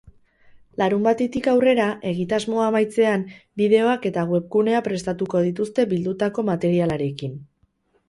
[0.81, 3.27] Larunbatetik aurrera, egitasmoa amaitzean,
[3.63, 7.43] bideoak eta webgunea prestatuko dituzte bildutako materialarekin.